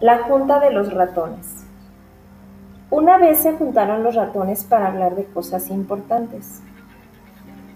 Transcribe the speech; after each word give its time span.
La 0.00 0.22
Junta 0.22 0.60
de 0.60 0.70
los 0.70 0.94
Ratones. 0.94 1.66
Una 2.90 3.18
vez 3.18 3.40
se 3.40 3.52
juntaron 3.52 4.02
los 4.02 4.14
ratones 4.14 4.64
para 4.64 4.86
hablar 4.86 5.14
de 5.14 5.26
cosas 5.26 5.68
importantes. 5.68 6.62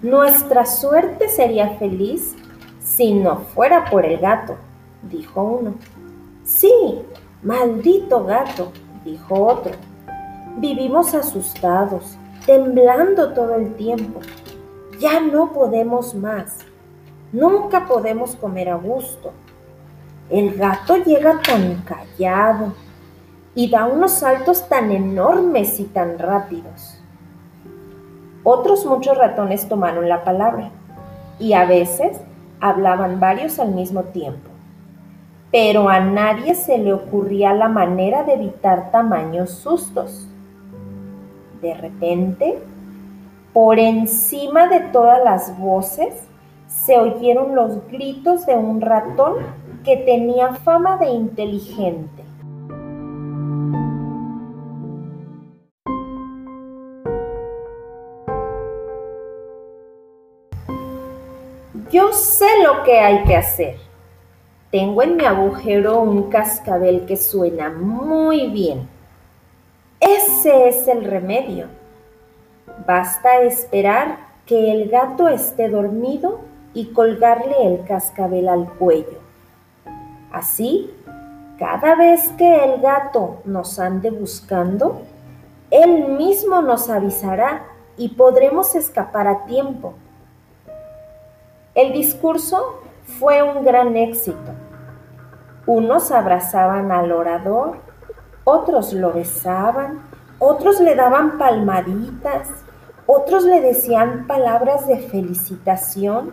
Nuestra 0.00 0.64
suerte 0.64 1.29
sería 1.29 1.77
feliz 1.77 2.35
si 2.81 3.13
no 3.13 3.41
fuera 3.41 3.85
por 3.91 4.07
el 4.07 4.17
gato, 4.21 4.57
dijo 5.03 5.43
uno. 5.43 5.75
Sí, 6.45 6.73
maldito 7.43 8.25
gato, 8.25 8.72
dijo 9.04 9.46
otro. 9.46 9.72
Vivimos 10.57 11.14
asustados, 11.14 12.17
temblando 12.46 13.35
todo 13.35 13.57
el 13.57 13.75
tiempo. 13.75 14.21
Ya 14.99 15.21
no 15.21 15.53
podemos 15.53 16.14
más. 16.14 16.57
Nunca 17.32 17.86
podemos 17.86 18.35
comer 18.35 18.71
a 18.71 18.77
gusto. 18.77 19.32
El 20.31 20.55
gato 20.55 20.96
llega 20.96 21.41
tan 21.43 21.83
callado 21.83 22.73
y 23.55 23.71
da 23.71 23.87
unos 23.87 24.13
saltos 24.13 24.69
tan 24.69 24.91
enormes 24.91 25.79
y 25.81 25.85
tan 25.85 26.19
rápidos. 26.19 26.99
Otros 28.43 28.87
muchos 28.87 29.17
ratones 29.18 29.68
tomaron 29.68 30.09
la 30.09 30.25
palabra 30.25 30.71
y 31.39 31.53
a 31.53 31.67
veces 31.67 32.19
hablaban 32.61 33.20
varios 33.20 33.59
al 33.59 33.73
mismo 33.73 34.05
tiempo. 34.05 34.51
Pero 35.51 35.89
a 35.89 36.01
nadie 36.01 36.55
se 36.55 36.79
le 36.79 36.93
ocurría 36.93 37.53
la 37.53 37.69
manera 37.69 38.25
de 38.25 38.34
evitar 38.34 38.91
tamaños 38.91 39.51
sustos. 39.51 40.27
De 41.61 41.75
repente, 41.75 42.59
por 43.53 43.79
encima 43.79 44.69
de 44.69 44.81
todas 44.81 45.23
las 45.23 45.56
voces, 45.59 46.15
se 46.67 46.98
oyeron 46.98 47.55
los 47.55 47.87
gritos 47.89 48.47
de 48.47 48.57
un 48.57 48.81
ratón 48.81 49.35
que 49.85 49.99
tenía 49.99 50.55
fama 50.55 50.97
de 50.97 51.11
inteligente. 51.11 52.25
Yo 61.91 62.13
sé 62.13 62.47
lo 62.65 62.83
que 62.83 62.99
hay 62.99 63.23
que 63.25 63.37
hacer. 63.37 63.77
Tengo 64.73 65.03
en 65.03 65.17
mi 65.17 65.25
agujero 65.25 66.01
un 66.01 66.31
cascabel 66.31 67.05
que 67.07 67.17
suena 67.17 67.69
muy 67.71 68.48
bien. 68.48 68.89
Ese 70.01 70.69
es 70.69 70.89
el 70.89 71.05
remedio. 71.05 71.67
Basta 72.87 73.43
esperar 73.43 74.19
que 74.47 74.73
el 74.73 74.89
gato 74.89 75.29
esté 75.29 75.69
dormido 75.69 76.41
y 76.73 76.87
colgarle 76.87 77.55
el 77.65 77.85
cascabel 77.85 78.48
al 78.48 78.69
cuello. 78.73 79.23
Así, 80.35 80.91
cada 81.61 81.95
vez 81.95 82.29
que 82.31 82.65
el 82.65 82.81
gato 82.81 83.37
nos 83.45 83.79
ande 83.79 84.11
buscando, 84.11 85.03
él 85.71 86.09
mismo 86.09 86.61
nos 86.61 86.91
avisará 86.91 87.67
y 87.97 88.09
podremos 88.09 88.75
escapar 88.75 89.29
a 89.29 89.45
tiempo. 89.45 89.95
El 91.77 91.93
discurso 91.93 92.81
fue 93.21 93.45
un 93.45 93.65
gran 93.65 93.97
éxito. 93.97 94.51
Unos 95.69 96.11
abrazaban 96.11 96.91
al 96.91 97.13
orador, 97.13 97.77
otros 98.43 98.93
lo 98.93 99.13
besaban, 99.13 100.01
otros 100.41 100.81
le 100.81 100.97
daban 100.97 101.39
palmaditas, 101.39 102.48
otros 103.07 103.45
le 103.45 103.61
decían 103.61 104.27
palabras 104.27 104.89
de 104.89 104.97
felicitación 104.98 106.33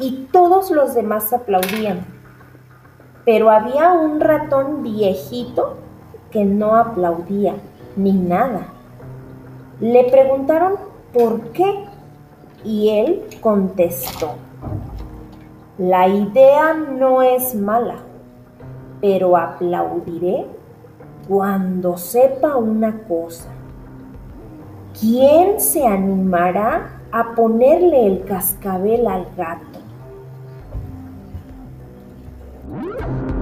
y 0.00 0.26
todos 0.32 0.72
los 0.72 0.96
demás 0.96 1.32
aplaudían 1.32 2.15
pero 3.26 3.50
había 3.50 3.92
un 3.92 4.20
ratón 4.20 4.84
viejito 4.84 5.78
que 6.30 6.44
no 6.44 6.76
aplaudía 6.76 7.56
ni 7.96 8.12
nada. 8.12 8.68
Le 9.80 10.04
preguntaron 10.04 10.74
por 11.12 11.40
qué 11.50 11.84
y 12.64 12.88
él 12.88 13.24
contestó, 13.40 14.36
la 15.76 16.08
idea 16.08 16.72
no 16.72 17.20
es 17.20 17.54
mala, 17.54 17.96
pero 19.00 19.36
aplaudiré 19.36 20.46
cuando 21.28 21.96
sepa 21.96 22.56
una 22.56 23.02
cosa. 23.08 23.48
¿Quién 24.98 25.60
se 25.60 25.84
animará 25.84 27.00
a 27.10 27.34
ponerle 27.34 28.06
el 28.06 28.24
cascabel 28.24 29.06
al 29.08 29.26
gato? 29.36 29.75
you 32.86 33.35